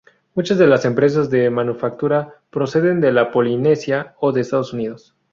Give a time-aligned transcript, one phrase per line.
[0.33, 5.15] Muchas de las empresas de manufactura proceden de la Polinesia o de Estados Unidos.